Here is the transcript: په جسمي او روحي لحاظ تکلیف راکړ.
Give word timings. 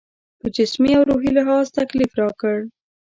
په 0.39 0.47
جسمي 0.55 0.91
او 0.97 1.03
روحي 1.09 1.31
لحاظ 1.37 1.65
تکلیف 1.79 2.11
راکړ. 2.21 2.57